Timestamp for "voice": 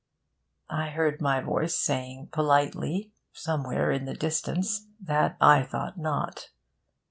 1.41-1.75